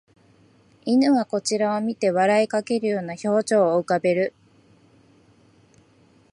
[0.83, 4.33] 犬はこちらを見て笑いかけるような表情を浮かべる